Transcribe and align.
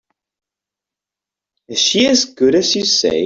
Is 1.67 1.79
she 1.79 2.07
as 2.07 2.25
good 2.25 2.55
as 2.55 2.75
you 2.75 2.85
say? 2.85 3.19